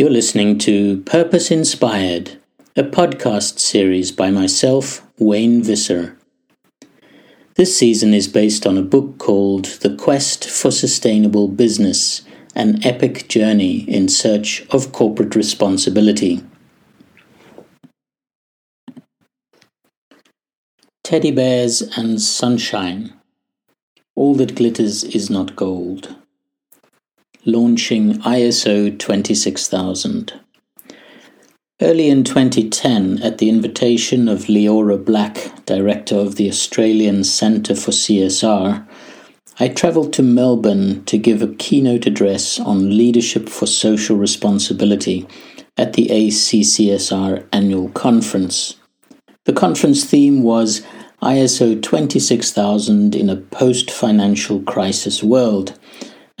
[0.00, 2.40] You're listening to Purpose Inspired,
[2.74, 6.16] a podcast series by myself, Wayne Visser.
[7.56, 12.22] This season is based on a book called The Quest for Sustainable Business
[12.54, 16.42] An Epic Journey in Search of Corporate Responsibility.
[21.04, 23.12] Teddy Bears and Sunshine.
[24.14, 26.16] All that glitters is not gold
[27.46, 30.32] launching ISO 26000.
[31.80, 37.92] Early in 2010, at the invitation of Leora Black, director of the Australian Centre for
[37.92, 38.86] CSR,
[39.58, 45.26] I travelled to Melbourne to give a keynote address on leadership for social responsibility
[45.78, 48.76] at the ACCSR annual conference.
[49.46, 50.82] The conference theme was
[51.22, 55.78] ISO 26000 in a post financial crisis world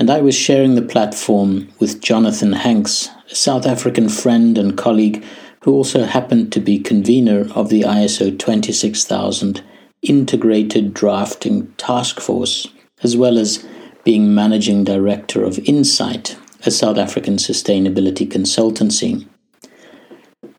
[0.00, 5.22] and I was sharing the platform with Jonathan Hanks, a South African friend and colleague
[5.60, 9.62] who also happened to be convener of the ISO 26000
[10.00, 12.66] Integrated Drafting Task Force,
[13.02, 13.62] as well as
[14.02, 19.28] being managing director of Incite, a South African sustainability consultancy.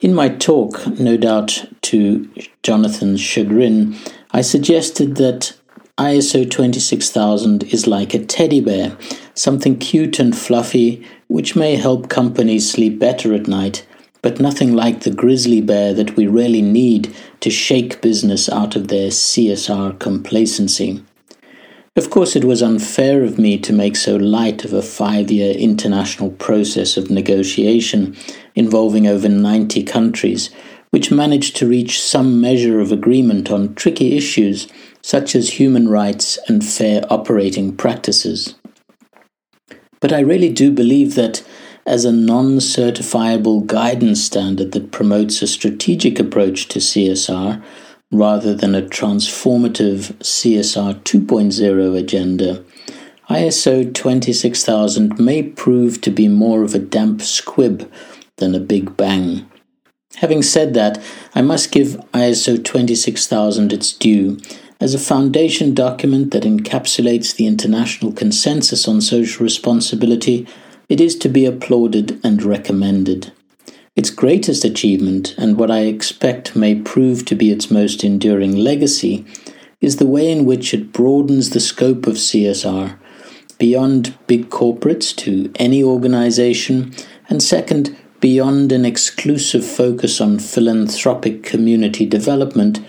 [0.02, 3.98] In my talk, no doubt to Jonathan's chagrin,
[4.30, 5.54] I suggested that
[5.98, 8.98] ISO 26000 is like a teddy bear,
[9.42, 13.84] something cute and fluffy, which may help companies sleep better at night,
[14.22, 18.88] but nothing like the grizzly bear that we really need to shake business out of
[18.88, 21.03] their CSR complacency.
[21.95, 25.56] Of course, it was unfair of me to make so light of a five year
[25.58, 28.16] international process of negotiation
[28.53, 30.52] involving over 90 countries,
[30.92, 34.67] which managed to reach some measure of agreement on tricky issues
[35.02, 38.53] such as human rights and fair operating practices.
[40.02, 41.44] But I really do believe that
[41.86, 47.64] as a non certifiable guidance standard that promotes a strategic approach to CSR
[48.12, 52.64] rather than a transformative CSR 2.0 agenda,
[53.30, 57.90] ISO 26000 may prove to be more of a damp squib
[58.38, 59.46] than a big bang.
[60.16, 61.02] Having said that,
[61.34, 64.38] I must give ISO 26000 its due
[64.81, 70.47] as a foundation document that encapsulates the international consensus on social responsibility,
[70.90, 73.31] it is to be applauded and recommended.
[73.96, 79.24] Its greatest achievement, and what I expect may prove to be its most enduring legacy,
[79.80, 82.98] is the way in which it broadens the scope of CSR
[83.62, 86.92] beyond big corporates to any organization,
[87.30, 92.80] and second, beyond an exclusive focus on philanthropic community development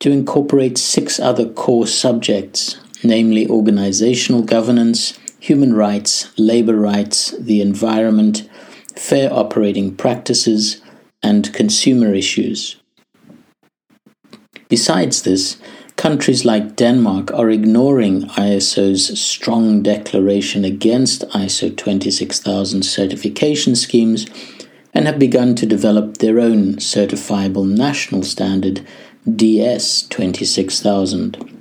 [0.00, 8.48] to incorporate six other core subjects, namely organizational governance, human rights, labor rights, the environment,
[8.96, 10.80] fair operating practices,
[11.22, 12.76] and consumer issues.
[14.68, 15.56] Besides this,
[15.96, 24.26] countries like Denmark are ignoring ISO's strong declaration against ISO 26000 certification schemes
[24.94, 28.86] and have begun to develop their own certifiable national standard
[29.36, 31.58] DS 26000.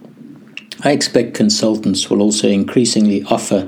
[0.84, 3.68] I expect consultants will also increasingly offer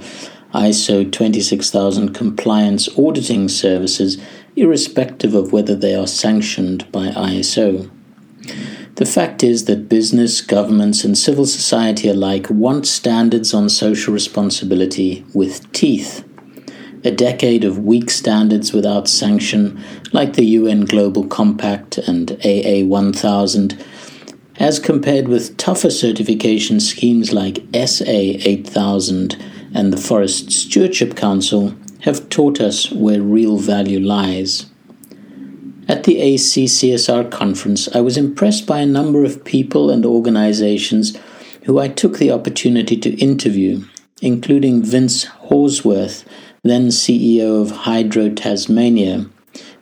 [0.54, 4.18] ISO 26000 compliance auditing services,
[4.56, 7.90] irrespective of whether they are sanctioned by ISO.
[8.96, 15.26] The fact is that business, governments, and civil society alike want standards on social responsibility
[15.34, 16.26] with teeth.
[17.04, 23.86] A decade of weak standards without sanction, like the UN Global Compact and AA 1000,
[24.58, 29.38] as compared with tougher certification schemes like SA 8000
[29.74, 34.66] and the Forest Stewardship Council, have taught us where real value lies.
[35.88, 41.18] At the ACCSR conference, I was impressed by a number of people and organizations
[41.64, 43.86] who I took the opportunity to interview,
[44.22, 46.26] including Vince Hawksworth,
[46.64, 49.25] then CEO of Hydro Tasmania,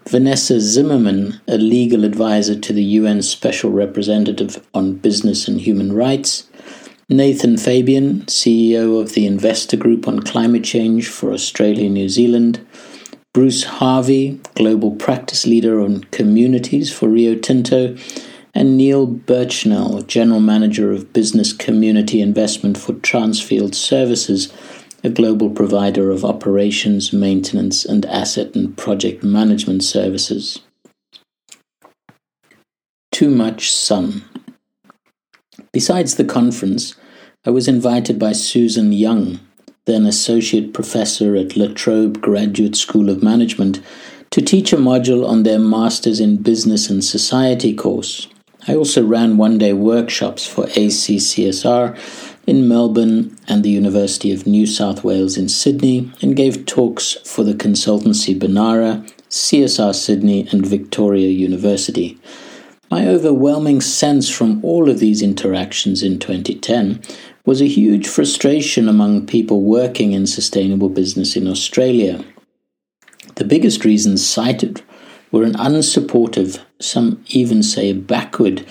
[0.07, 6.47] Vanessa Zimmerman, a legal advisor to the UN Special Representative on Business and Human Rights,
[7.09, 12.65] Nathan Fabian, CEO of the Investor Group on Climate Change for Australia New Zealand,
[13.33, 17.95] Bruce Harvey, Global Practice Leader on Communities for Rio Tinto,
[18.53, 24.51] and Neil Birchnell, General Manager of Business Community Investment for Transfield Services
[25.03, 30.59] a global provider of operations, maintenance, and asset and project management services.
[33.11, 34.23] Too much sun.
[35.71, 36.95] Besides the conference,
[37.45, 39.39] I was invited by Susan Young,
[39.85, 43.81] then Associate Professor at La Trobe Graduate School of Management,
[44.31, 48.27] to teach a module on their Masters in Business and Society course.
[48.67, 51.97] I also ran one day workshops for ACCSR
[52.47, 57.43] in Melbourne and the University of New South Wales in Sydney and gave talks for
[57.43, 62.17] the consultancy Banarra, CSR Sydney, and Victoria University.
[62.89, 67.01] My overwhelming sense from all of these interactions in 2010
[67.45, 72.23] was a huge frustration among people working in sustainable business in Australia.
[73.35, 74.81] The biggest reasons cited
[75.33, 78.65] were an unsupportive, some even say backward,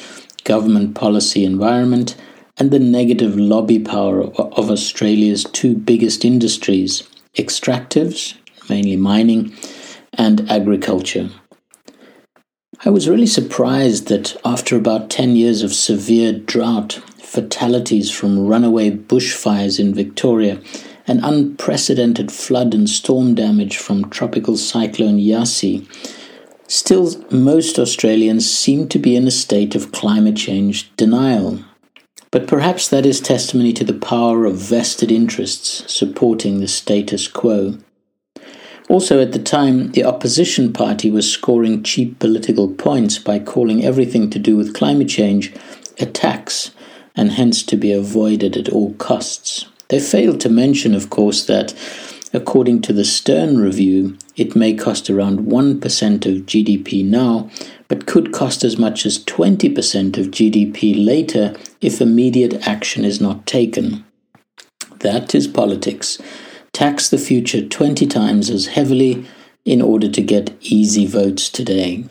[0.44, 2.16] government policy environment
[2.58, 7.02] and the negative lobby power of Australia's two biggest industries
[7.36, 8.34] extractives,
[8.68, 9.54] mainly mining,
[10.14, 11.28] and agriculture.
[12.84, 18.90] I was really surprised that after about 10 years of severe drought, fatalities from runaway
[18.90, 20.60] bushfires in Victoria,
[21.06, 25.86] and unprecedented flood and storm damage from tropical cyclone Yasi,
[26.68, 31.60] Still, most Australians seem to be in a state of climate change denial.
[32.30, 37.78] But perhaps that is testimony to the power of vested interests supporting the status quo.
[38.88, 44.30] Also, at the time, the opposition party was scoring cheap political points by calling everything
[44.30, 45.52] to do with climate change
[45.98, 46.70] a tax
[47.16, 49.66] and hence to be avoided at all costs.
[49.88, 51.72] They failed to mention, of course, that
[52.32, 55.80] According to the Stern Review, it may cost around 1%
[56.26, 57.48] of GDP now,
[57.86, 63.46] but could cost as much as 20% of GDP later if immediate action is not
[63.46, 64.04] taken.
[65.00, 66.18] That is politics.
[66.72, 69.24] Tax the future 20 times as heavily
[69.64, 72.06] in order to get easy votes today.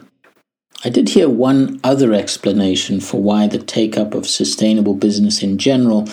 [0.85, 5.57] I did hear one other explanation for why the take up of sustainable business in
[5.57, 6.07] general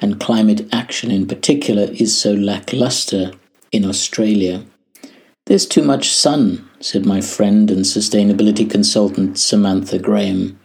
[0.00, 3.32] and climate action in particular is so lackluster
[3.72, 4.64] in Australia.
[5.46, 10.58] There's too much sun, said my friend and sustainability consultant Samantha Graham.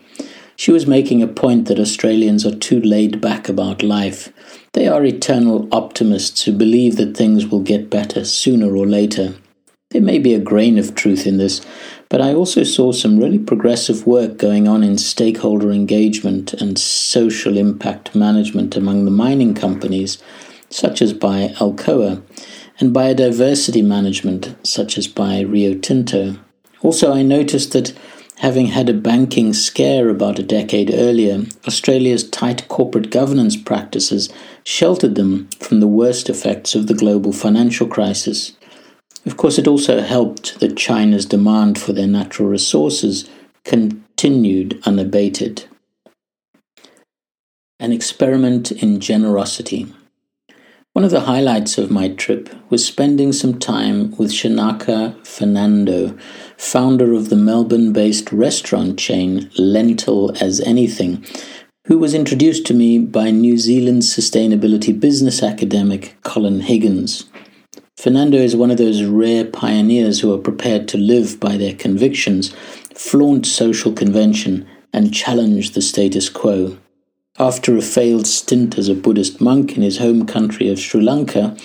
[0.56, 4.32] She was making a point that Australians are too laid back about life.
[4.74, 9.36] They are eternal optimists who believe that things will get better sooner or later.
[9.92, 11.62] There may be a grain of truth in this,
[12.10, 17.58] but I also saw some really progressive work going on in stakeholder engagement and social
[17.58, 20.18] impact management among the mining companies,
[20.70, 22.24] such as by Alcoa
[22.82, 26.38] and biodiversity management, such as by Rio Tinto.
[26.82, 27.94] Also, I noticed that
[28.40, 34.34] having had a banking scare about a decade earlier, Australia's tight corporate governance practices
[34.64, 38.54] sheltered them from the worst effects of the global financial crisis.
[39.28, 43.30] Of course, it also helped that China's demand for their natural resources
[43.64, 45.66] continued unabated.
[47.80, 49.94] An experiment in generosity.
[50.94, 56.18] One of the highlights of my trip was spending some time with Shanaka Fernando,
[56.58, 61.26] founder of the Melbourne based restaurant chain Lentil as Anything,
[61.86, 67.30] who was introduced to me by New Zealand sustainability business academic Colin Higgins.
[67.96, 72.50] Fernando is one of those rare pioneers who are prepared to live by their convictions,
[72.96, 76.78] flaunt social convention, and challenge the status quo.
[77.42, 81.58] After a failed stint as a Buddhist monk in his home country of Sri Lanka,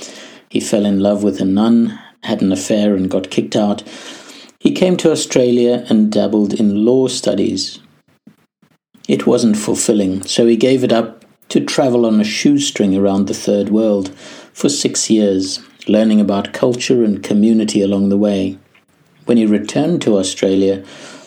[0.49, 3.83] he fell in love with a nun, had an affair, and got kicked out.
[4.59, 7.79] He came to Australia and dabbled in law studies.
[9.07, 13.35] It wasn't fulfilling, so he gave it up to travel on a shoestring around the
[13.35, 14.17] third world
[14.55, 18.59] for six years, learning about culture and community along the way.
[19.27, 20.83] When he returned to Australia,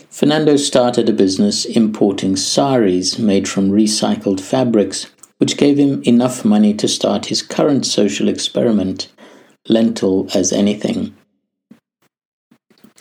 [0.09, 5.05] Fernando started a business importing saris made from recycled fabrics,
[5.37, 9.11] which gave him enough money to start his current social experiment,
[9.67, 11.15] Lentil as Anything.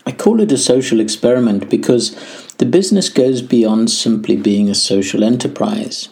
[0.04, 2.14] I call it a social experiment because
[2.58, 6.10] the business goes beyond simply being a social enterprise.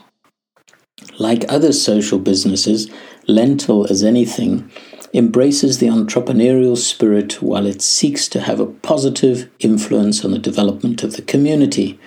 [1.18, 2.90] Like other social businesses,
[3.28, 4.70] Lentil as Anything
[5.12, 11.02] embraces the entrepreneurial spirit while it seeks to have a positive influence on the development
[11.02, 11.98] of the community.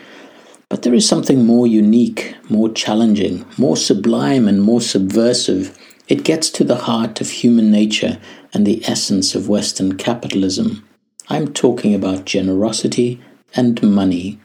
[0.69, 5.77] But there is something more unique, more challenging, more sublime, and more subversive.
[6.07, 8.19] It gets to the heart of human nature
[8.53, 10.87] and the essence of Western capitalism.
[11.27, 13.21] I'm talking about generosity
[13.55, 14.39] and money.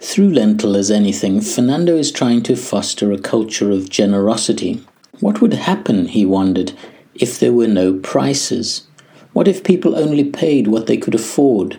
[0.00, 4.84] Through Lentil as anything, Fernando is trying to foster a culture of generosity.
[5.20, 6.72] What would happen, he wondered,
[7.18, 8.86] if there were no prices?
[9.32, 11.78] What if people only paid what they could afford,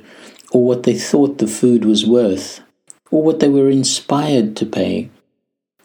[0.51, 2.62] or what they thought the food was worth,
[3.12, 5.10] or what they were inspired to pay?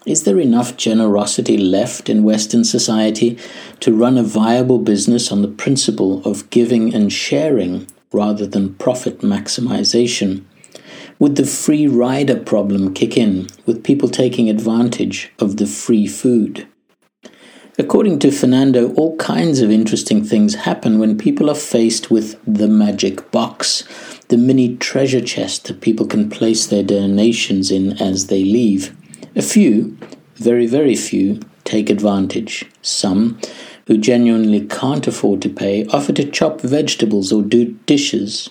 [0.06, 3.38] Is there enough generosity left in Western society
[3.80, 9.20] to run a viable business on the principle of giving and sharing, rather than profit
[9.20, 10.44] maximization?
[11.18, 16.66] Would the free rider problem kick in, with people taking advantage of the free food?
[17.76, 22.68] According to Fernando, all kinds of interesting things happen when people are faced with the
[22.68, 23.82] magic box,
[24.28, 28.96] the mini treasure chest that people can place their donations in as they leave.
[29.34, 29.98] A few,
[30.36, 32.64] very, very few, take advantage.
[32.80, 33.40] Some,
[33.88, 38.48] who genuinely can't afford to pay, offer to chop vegetables or do dishes.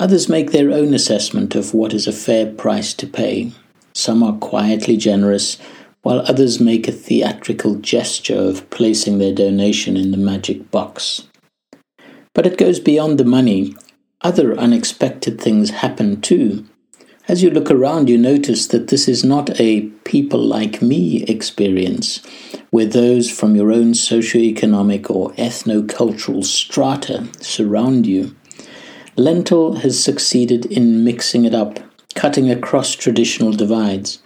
[0.00, 3.52] Others make their own assessment of what is a fair price to pay.
[3.92, 5.56] Some are quietly generous,
[6.02, 11.26] while others make a theatrical gesture of placing their donation in the magic box.
[12.34, 13.74] But it goes beyond the money.
[14.22, 16.66] Other unexpected things happen too.
[17.28, 22.20] As you look around, you notice that this is not a people like me experience,
[22.70, 28.34] where those from your own socio-economic or ethno-cultural strata surround you.
[29.16, 31.78] Lentil has succeeded in mixing it up,
[32.14, 34.18] cutting across traditional divides.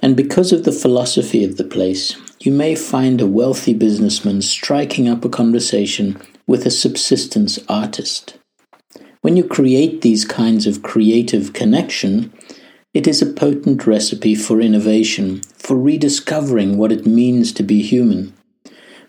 [0.00, 5.08] And because of the philosophy of the place, you may find a wealthy businessman striking
[5.08, 8.38] up a conversation with a subsistence artist.
[9.22, 12.32] When you create these kinds of creative connection,
[12.94, 18.32] it is a potent recipe for innovation, for rediscovering what it means to be human.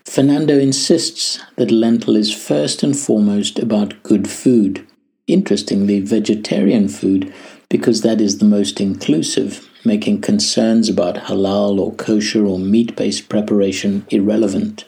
[0.04, 4.84] Fernando insists that lentil is first and foremost about good food.
[5.28, 7.32] Interestingly, vegetarian food,
[7.68, 13.28] because that is the most inclusive, making concerns about halal or kosher or meat based
[13.28, 14.84] preparation irrelevant.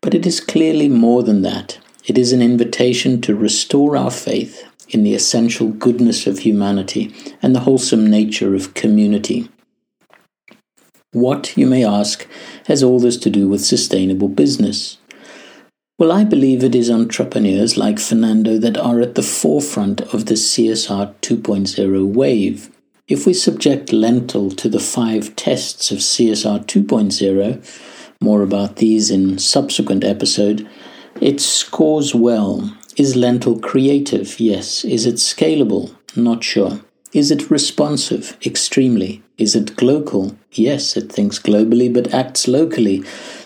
[0.00, 1.78] But it is clearly more than that.
[2.06, 7.54] It is an invitation to restore our faith in the essential goodness of humanity and
[7.54, 9.48] the wholesome nature of community.
[11.12, 12.26] What, you may ask,
[12.66, 14.98] has all this to do with sustainable business?
[15.98, 20.34] Well, I believe it is entrepreneurs like Fernando that are at the forefront of the
[20.34, 22.70] CSR 2.0 wave.
[23.10, 29.40] If we subject lentil to the five tests of CSR 2.0, more about these in
[29.40, 30.68] subsequent episode,
[31.20, 34.38] it scores well is Lentil creative?
[34.38, 34.84] Yes.
[34.84, 35.96] Is it scalable?
[36.14, 36.80] Not sure.
[37.12, 38.36] Is it responsive?
[38.46, 39.24] Extremely.
[39.38, 40.36] Is it global?
[40.52, 43.02] Yes, it thinks globally but acts locally.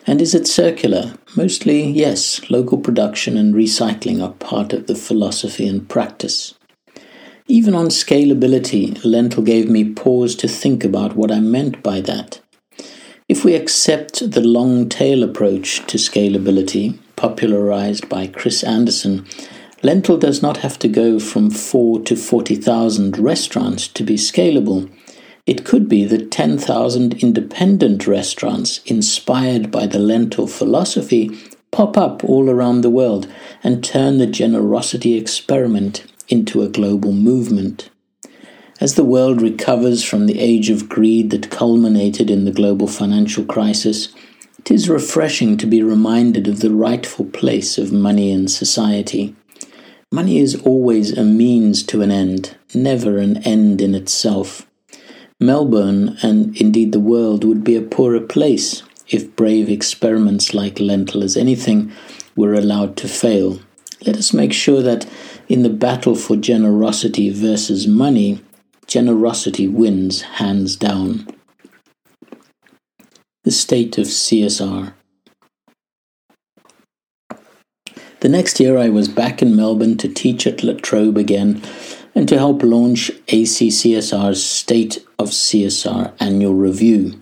[0.06, 1.14] And is it circular?
[1.36, 2.50] Mostly, yes.
[2.50, 6.52] Local production and recycling are part of the philosophy and practice.
[7.46, 12.40] Even on scalability, Lentil gave me pause to think about what I meant by that.
[13.28, 19.26] If we accept the long tail approach to scalability, popularized by Chris Anderson,
[19.82, 24.90] Lentil does not have to go from 4 to 40,000 restaurants to be scalable.
[25.44, 31.30] It could be that 10,000 independent restaurants inspired by the lentil philosophy
[31.70, 33.30] pop up all around the world
[33.62, 37.90] and turn the generosity experiment into a global movement.
[38.80, 43.44] As the world recovers from the age of greed that culminated in the global financial
[43.44, 44.08] crisis,
[44.58, 49.36] it is refreshing to be reminded of the rightful place of money in society.
[50.10, 54.66] Money is always a means to an end, never an end in itself.
[55.40, 61.22] Melbourne, and indeed the world, would be a poorer place if brave experiments like lentil
[61.22, 61.92] as anything
[62.36, 63.58] were allowed to fail.
[64.06, 65.06] Let us make sure that
[65.48, 68.40] in the battle for generosity versus money,
[68.86, 71.26] generosity wins hands down
[73.44, 74.94] the state of CSR.
[78.20, 81.62] The next year, I was back in Melbourne to teach at La Trobe again
[82.14, 87.20] and to help launch ACCSR's State of CSR annual review.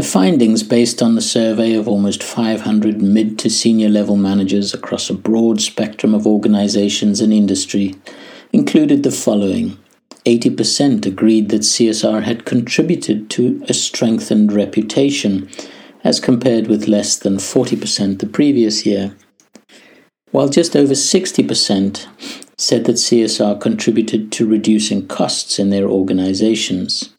[0.00, 5.10] The findings, based on the survey of almost 500 mid to senior level managers across
[5.10, 7.96] a broad spectrum of organizations and industry,
[8.50, 9.76] included the following
[10.24, 15.50] 80% agreed that CSR had contributed to a strengthened reputation,
[16.02, 19.14] as compared with less than 40% the previous year.
[20.30, 22.06] While just over 60%
[22.56, 27.14] said that CSR contributed to reducing costs in their organizations.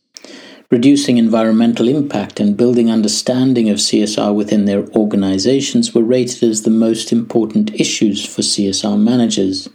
[0.72, 6.70] Reducing environmental impact and building understanding of CSR within their organizations were rated as the
[6.70, 9.68] most important issues for CSR managers.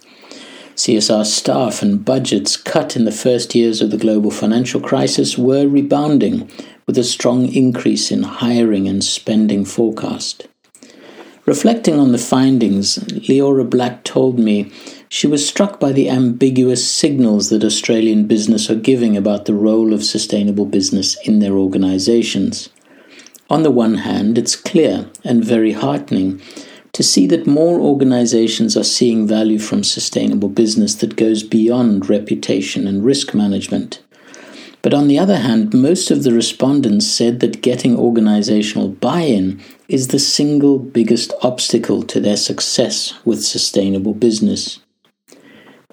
[0.74, 5.68] CSR staff and budgets cut in the first years of the global financial crisis were
[5.68, 6.50] rebounding
[6.86, 10.48] with a strong increase in hiring and spending forecast.
[11.44, 12.96] Reflecting on the findings,
[13.28, 14.72] Leora Black told me
[15.08, 19.92] she was struck by the ambiguous signals that Australian business are giving about the role
[19.92, 22.68] of sustainable business in their organizations.
[23.48, 26.40] On the one hand, it's clear and very heartening
[26.92, 32.88] to see that more organizations are seeing value from sustainable business that goes beyond reputation
[32.88, 34.02] and risk management.
[34.82, 39.60] But on the other hand, most of the respondents said that getting organizational buy in
[39.88, 44.80] is the single biggest obstacle to their success with sustainable business.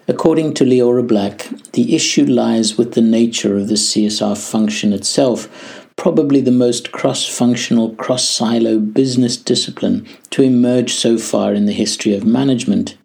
[0.06, 5.88] According to Leora Black, the issue lies with the nature of the CSR function itself,
[5.96, 11.72] probably the most cross functional, cross silo business discipline to emerge so far in the
[11.72, 12.98] history of management.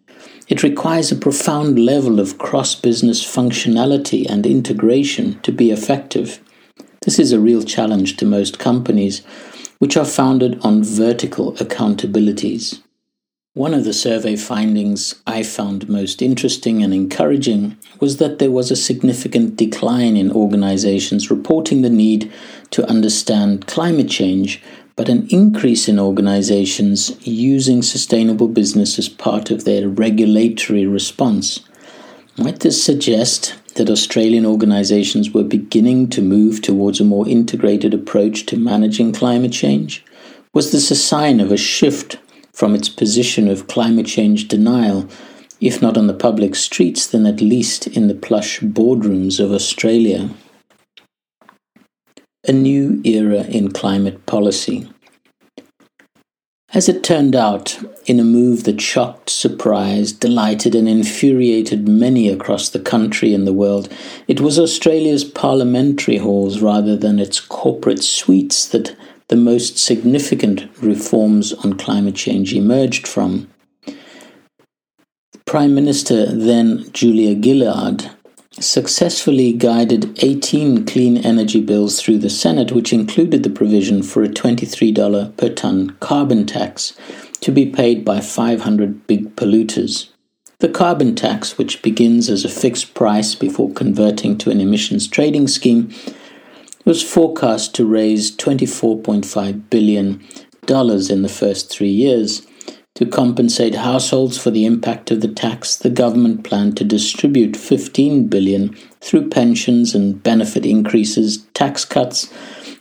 [0.49, 6.41] It requires a profound level of cross business functionality and integration to be effective.
[7.03, 9.21] This is a real challenge to most companies,
[9.77, 12.81] which are founded on vertical accountabilities.
[13.55, 18.69] One of the survey findings I found most interesting and encouraging was that there was
[18.69, 22.31] a significant decline in organizations reporting the need
[22.69, 24.61] to understand climate change
[24.95, 31.61] but an increase in organizations using sustainable business as part of their regulatory response.
[32.37, 38.45] Might this suggest that Australian organizations were beginning to move towards a more integrated approach
[38.45, 40.05] to managing climate change?
[40.53, 42.19] Was this a sign of a shift
[42.59, 45.07] from its position of climate change denial,
[45.61, 50.29] if not on the public streets, then at least in the plush boardrooms of Australia?
[52.47, 54.89] a new era in climate policy.
[56.71, 62.69] As it turned out, in a move that shocked, surprised, delighted, and infuriated many across
[62.69, 63.91] the country and the world,
[64.27, 68.95] it was Australia's parliamentary halls rather than its corporate suites that
[69.29, 73.49] the most significant reforms on climate change emerged from.
[75.45, 78.11] Prime Minister then Julia Gillard
[78.59, 84.27] successfully guided 18 clean energy bills through the Senate, which included the provision for a
[84.27, 86.93] $23 per ton carbon tax
[87.41, 90.09] to be paid by 500 big polluters.
[90.59, 95.47] The carbon tax, which begins as a fixed price before converting to an emissions trading
[95.47, 95.93] scheme,
[96.89, 100.19] was forecast to raise $24.5 billion
[100.67, 102.47] in the first three years
[102.95, 108.27] to compensate households for the impact of the tax, the government planned to distribute $15
[108.27, 112.33] billion through pensions and benefit increases, tax cuts,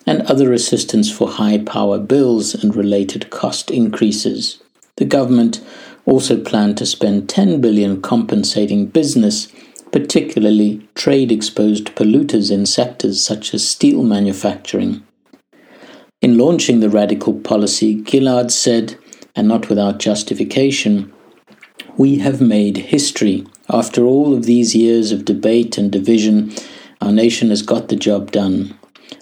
[0.06, 4.58] and other assistance for high power bills and related cost increases.
[4.96, 5.62] The government
[6.06, 9.48] also planned to spend 10 billion compensating business,
[9.92, 15.02] particularly trade exposed polluters in sectors such as steel manufacturing.
[16.20, 18.96] In launching the radical policy, Gillard said
[19.36, 21.12] and not without justification,
[21.96, 23.46] we have made history.
[23.68, 26.52] After all of these years of debate and division,
[27.00, 28.76] our nation has got the job done,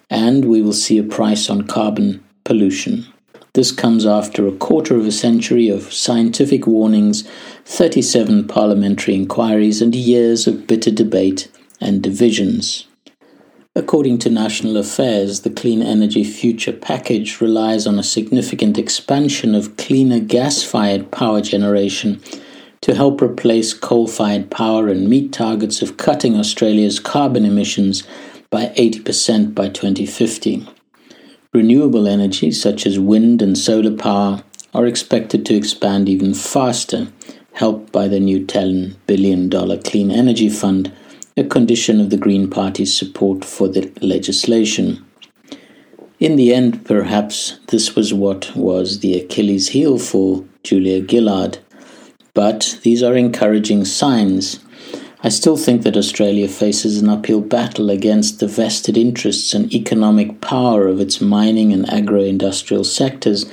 [0.09, 3.07] and we will see a price on carbon pollution.
[3.57, 7.27] This comes after a quarter of a century of scientific warnings,
[7.65, 11.49] 37 parliamentary inquiries, and years of bitter debate
[11.81, 12.87] and divisions.
[13.75, 19.79] According to National Affairs, the Clean Energy Future Package relies on a significant expansion of
[19.79, 22.21] cleaner gas fired power generation
[22.83, 28.07] to help replace coal fired power and meet targets of cutting Australia's carbon emissions
[28.51, 30.69] by 80% by 2050.
[31.57, 34.43] Renewable energy, such as wind and solar power,
[34.75, 37.09] are expected to expand even faster,
[37.55, 39.49] helped by the new $10 billion
[39.81, 40.93] Clean Energy Fund
[41.35, 45.03] a condition of the Green Party's support for the legislation.
[46.21, 51.57] In the end, perhaps this was what was the Achilles heel for Julia Gillard.
[52.35, 54.61] But these are encouraging signs.
[55.23, 60.41] I still think that Australia faces an uphill battle against the vested interests and economic
[60.43, 63.47] power of its mining and agro industrial sectors,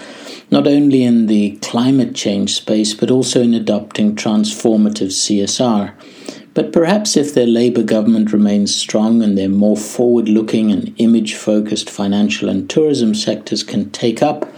[0.52, 5.94] not only in the climate change space but also in adopting transformative CSR.
[6.54, 11.34] But perhaps if their Labour government remains strong and their more forward looking and image
[11.34, 14.52] focused financial and tourism sectors can take up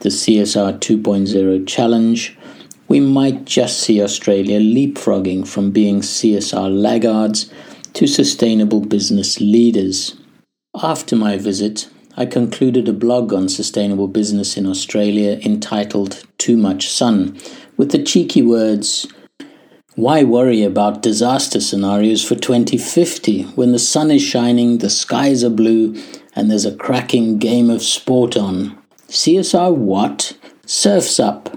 [0.00, 2.35] the CSR 2.0 challenge,
[2.88, 7.50] we might just see Australia leapfrogging from being CSR laggards
[7.94, 10.16] to sustainable business leaders.
[10.82, 16.88] After my visit, I concluded a blog on sustainable business in Australia entitled Too Much
[16.88, 17.38] Sun,
[17.76, 19.06] with the cheeky words,
[19.96, 25.48] why worry about disaster scenarios for 2050 when the sun is shining, the skies are
[25.48, 25.94] blue,
[26.34, 28.76] and there's a cracking game of sport on?
[29.08, 30.36] CSR what?
[30.66, 31.56] Surf's up.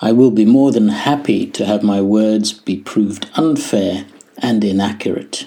[0.00, 4.06] I will be more than happy to have my words be proved unfair
[4.36, 5.46] and inaccurate.